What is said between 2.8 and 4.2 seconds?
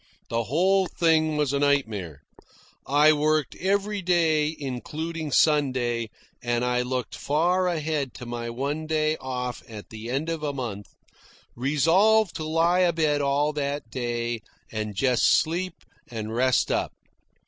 I worked every